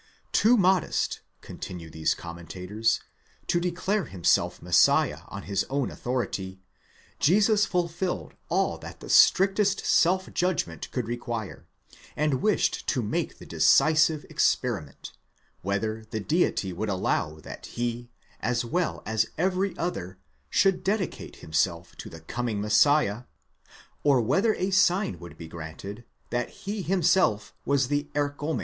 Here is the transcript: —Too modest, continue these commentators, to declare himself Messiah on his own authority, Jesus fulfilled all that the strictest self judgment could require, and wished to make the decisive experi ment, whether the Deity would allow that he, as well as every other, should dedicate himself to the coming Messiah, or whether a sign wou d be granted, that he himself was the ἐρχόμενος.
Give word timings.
—Too 0.31 0.57
modest, 0.57 1.21
continue 1.41 1.87
these 1.87 2.15
commentators, 2.15 3.01
to 3.45 3.59
declare 3.59 4.05
himself 4.05 4.59
Messiah 4.59 5.19
on 5.27 5.43
his 5.43 5.63
own 5.69 5.91
authority, 5.91 6.59
Jesus 7.19 7.67
fulfilled 7.67 8.33
all 8.49 8.79
that 8.79 8.99
the 8.99 9.11
strictest 9.11 9.85
self 9.85 10.33
judgment 10.33 10.89
could 10.89 11.05
require, 11.07 11.67
and 12.15 12.41
wished 12.41 12.87
to 12.87 13.03
make 13.03 13.37
the 13.37 13.45
decisive 13.45 14.25
experi 14.27 14.85
ment, 14.85 15.11
whether 15.61 16.03
the 16.09 16.19
Deity 16.19 16.73
would 16.73 16.89
allow 16.89 17.39
that 17.39 17.67
he, 17.67 18.09
as 18.39 18.65
well 18.65 19.03
as 19.05 19.27
every 19.37 19.77
other, 19.77 20.17
should 20.49 20.83
dedicate 20.83 21.35
himself 21.45 21.95
to 21.97 22.09
the 22.09 22.21
coming 22.21 22.59
Messiah, 22.59 23.25
or 24.03 24.19
whether 24.19 24.55
a 24.55 24.71
sign 24.71 25.19
wou 25.19 25.29
d 25.29 25.35
be 25.35 25.47
granted, 25.47 26.05
that 26.31 26.49
he 26.49 26.81
himself 26.81 27.53
was 27.65 27.87
the 27.87 28.09
ἐρχόμενος. 28.15 28.59